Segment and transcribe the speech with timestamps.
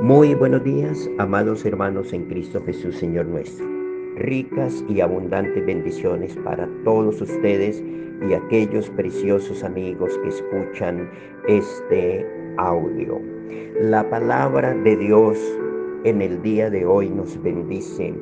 [0.00, 3.64] Muy buenos días, amados hermanos en Cristo Jesús, Señor nuestro.
[4.16, 7.82] Ricas y abundantes bendiciones para todos ustedes
[8.28, 11.08] y aquellos preciosos amigos que escuchan
[11.48, 12.26] este
[12.58, 13.20] audio.
[13.80, 15.38] La palabra de Dios
[16.04, 18.12] en el día de hoy nos bendice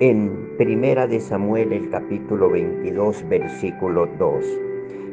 [0.00, 4.44] en Primera de Samuel el capítulo 22 versículo 2.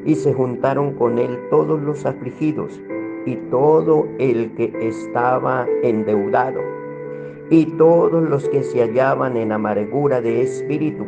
[0.06, 2.82] Y se juntaron con él todos los afligidos
[3.28, 6.62] y todo el que estaba endeudado,
[7.50, 11.06] y todos los que se hallaban en amargura de espíritu,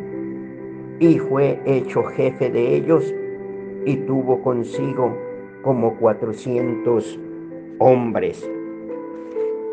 [0.99, 3.16] y fue hecho jefe de ellos,
[3.85, 5.16] y tuvo consigo
[5.61, 7.17] como cuatrocientos
[7.77, 8.52] hombres.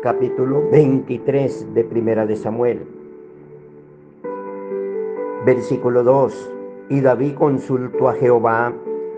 [0.01, 2.79] Capítulo 23 de Primera de Samuel.
[5.45, 6.51] Versículo 2.
[6.91, 8.71] Y David consultó a Jehová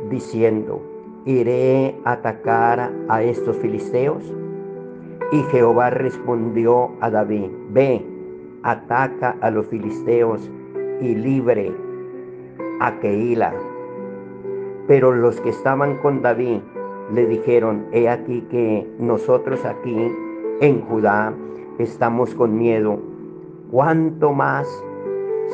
[0.10, 0.82] diciendo,
[1.26, 4.24] ¿iré a atacar a estos filisteos?
[5.32, 8.04] Y Jehová respondió a David, ve,
[8.64, 10.50] ataca a los filisteos
[11.02, 11.72] y libre
[12.80, 13.54] a Keila.
[14.88, 16.62] Pero los que estaban con David
[17.14, 20.12] le dijeron, he aquí que nosotros aquí
[20.62, 21.34] en Judá
[21.78, 23.00] estamos con miedo.
[23.72, 24.68] ¿Cuánto más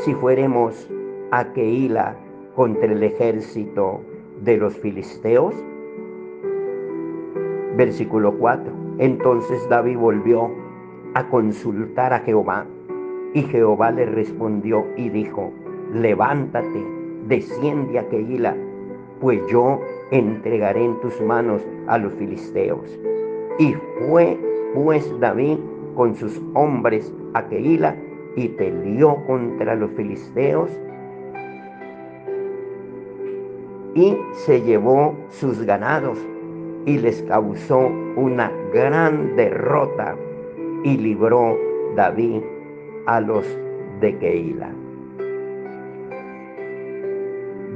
[0.03, 0.89] si fuéramos
[1.31, 2.15] a Keila
[2.55, 4.01] contra el ejército
[4.45, 5.53] de los filisteos?
[7.75, 8.71] Versículo 4.
[8.99, 10.51] Entonces David volvió
[11.15, 12.65] a consultar a Jehová
[13.33, 15.51] y Jehová le respondió y dijo,
[15.93, 16.85] levántate,
[17.27, 18.55] desciende a Keila,
[19.19, 22.97] pues yo entregaré en tus manos a los filisteos.
[23.59, 23.73] Y
[24.07, 24.37] fue
[24.73, 25.57] pues David
[25.95, 27.95] con sus hombres a Keila
[28.35, 30.69] y peleó contra los filisteos
[33.95, 36.19] y se llevó sus ganados
[36.85, 40.15] y les causó una gran derrota
[40.83, 41.57] y libró
[41.95, 42.41] David
[43.07, 43.45] a los
[44.01, 44.69] de Keila.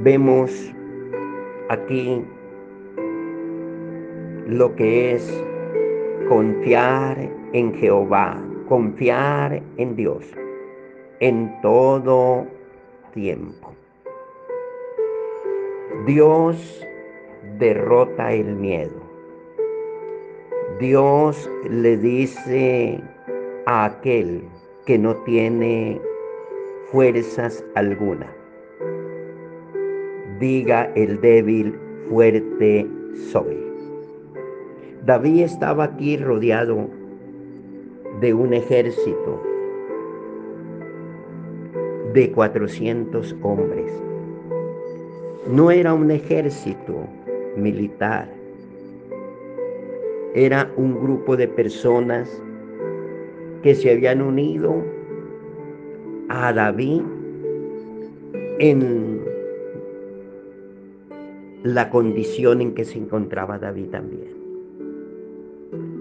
[0.02, 0.72] Vemos
[1.70, 2.22] aquí
[4.46, 5.44] lo que es
[6.28, 7.16] confiar
[7.52, 8.38] en Jehová,
[8.68, 10.24] confiar en Dios
[11.20, 12.46] en todo
[13.12, 13.79] tiempo.
[16.06, 16.86] Dios
[17.58, 19.02] derrota el miedo.
[20.78, 23.02] Dios le dice
[23.66, 24.42] a aquel
[24.86, 26.00] que no tiene
[26.90, 28.26] fuerzas alguna,
[30.38, 31.78] diga el débil,
[32.08, 32.86] fuerte
[33.30, 33.58] soy.
[35.04, 36.88] David estaba aquí rodeado
[38.22, 39.42] de un ejército
[42.14, 44.09] de 400 hombres
[45.52, 47.08] no era un ejército
[47.56, 48.32] militar,
[50.34, 52.30] era un grupo de personas
[53.62, 54.84] que se habían unido
[56.28, 57.02] a David
[58.60, 59.20] en
[61.64, 64.30] la condición en que se encontraba David también.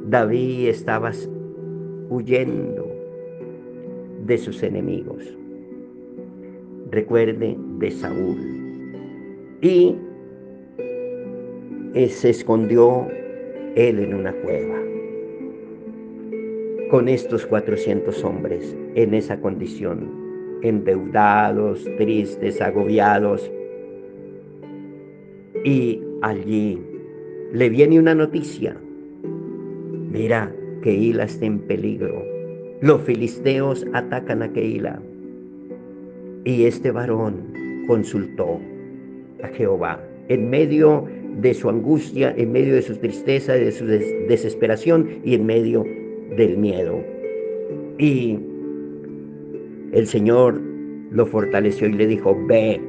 [0.07, 1.11] David estaba
[2.09, 2.87] huyendo
[4.25, 5.23] de sus enemigos.
[6.91, 8.58] Recuerde de Saúl
[9.61, 9.95] y
[12.09, 13.07] se escondió
[13.75, 14.79] él en una cueva
[16.89, 20.09] con estos 400 hombres en esa condición,
[20.63, 23.49] endeudados, tristes, agobiados.
[25.63, 26.81] Y allí
[27.53, 28.75] le viene una noticia.
[30.11, 32.23] Mira, Keila está en peligro.
[32.81, 34.99] Los filisteos atacan a Keila.
[36.43, 37.53] Y este varón
[37.87, 38.59] consultó
[39.43, 39.99] a Jehová.
[40.27, 41.05] En medio
[41.41, 45.85] de su angustia, en medio de su tristeza, de su desesperación y en medio
[46.35, 47.03] del miedo.
[47.97, 48.39] Y
[49.93, 50.59] el Señor
[51.11, 52.79] lo fortaleció y le dijo, ve.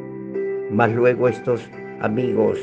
[0.71, 1.69] Mas luego estos
[2.01, 2.59] amigos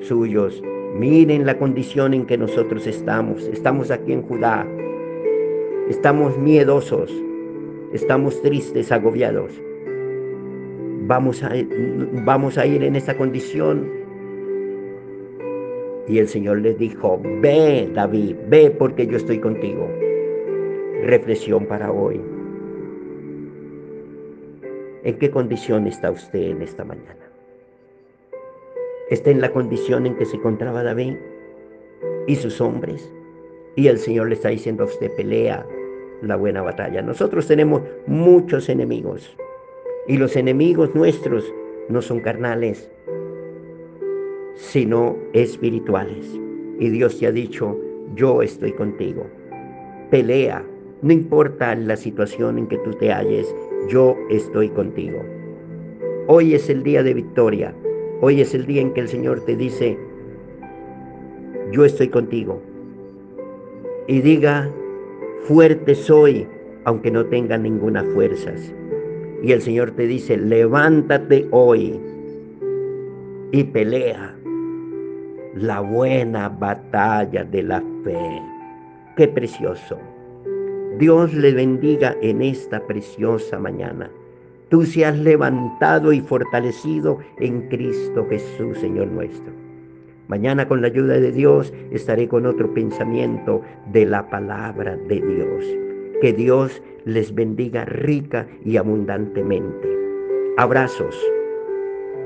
[0.00, 0.62] suyos,
[0.98, 3.46] miren la condición en que nosotros estamos.
[3.48, 4.66] Estamos aquí en Judá.
[5.88, 7.12] Estamos miedosos.
[7.92, 9.60] Estamos tristes, agobiados
[11.10, 11.50] vamos a,
[12.24, 13.90] vamos a ir en esa condición.
[16.06, 19.88] Y el Señor les dijo, ve David, ve porque yo estoy contigo.
[21.02, 22.20] Reflexión para hoy.
[25.02, 27.26] ¿En qué condición está usted en esta mañana?
[29.10, 31.14] ¿Está en la condición en que se encontraba David
[32.28, 33.12] y sus hombres?
[33.74, 35.66] Y el Señor le está diciendo a usted, pelea
[36.22, 37.02] la buena batalla.
[37.02, 39.36] Nosotros tenemos muchos enemigos.
[40.10, 41.54] Y los enemigos nuestros
[41.88, 42.90] no son carnales,
[44.56, 46.36] sino espirituales.
[46.80, 47.78] Y Dios te ha dicho,
[48.16, 49.24] yo estoy contigo.
[50.10, 50.64] pelea,
[51.02, 53.54] no importa la situación en que tú te halles,
[53.88, 55.22] yo estoy contigo.
[56.26, 57.72] Hoy es el día de victoria,
[58.20, 59.96] hoy es el día en que el Señor te dice,
[61.70, 62.60] yo estoy contigo.
[64.08, 64.68] Y diga,
[65.44, 66.48] fuerte soy,
[66.82, 68.74] aunque no tenga ninguna fuerzas.
[69.42, 71.98] Y el Señor te dice, levántate hoy
[73.52, 74.36] y pelea
[75.54, 78.42] la buena batalla de la fe.
[79.16, 79.98] Qué precioso.
[80.98, 84.10] Dios le bendiga en esta preciosa mañana.
[84.68, 89.52] Tú seas levantado y fortalecido en Cristo Jesús, Señor nuestro.
[90.28, 95.64] Mañana con la ayuda de Dios estaré con otro pensamiento de la palabra de Dios.
[96.20, 99.88] Que Dios les bendiga rica y abundantemente.
[100.56, 101.16] Abrazos.